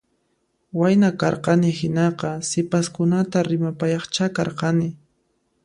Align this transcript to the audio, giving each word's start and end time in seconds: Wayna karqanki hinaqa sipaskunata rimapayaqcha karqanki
Wayna 0.79 1.09
karqanki 1.21 1.73
hinaqa 1.79 2.29
sipaskunata 2.49 3.39
rimapayaqcha 3.49 4.25
karqanki 4.37 4.89